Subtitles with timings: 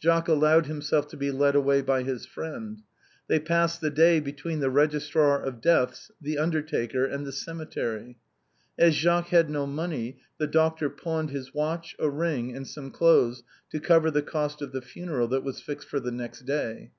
[0.00, 2.82] Jacques allowed himself to be led away by his friend.
[3.26, 8.16] They passed the day between the registrar of deaths, the undertaker and the cemetery.
[8.78, 13.42] As Jacques had no money, the doctor pawned his watch, a ring, and some clothes,
[13.72, 13.88] to francine's muff.
[13.88, 16.92] 235 cover the cost of the funeral, that was fixed for the next day.